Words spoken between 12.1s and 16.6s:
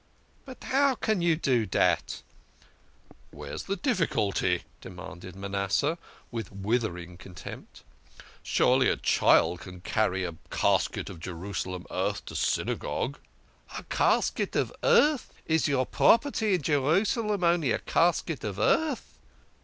to Synagogue!"" A casket of earth! Is your property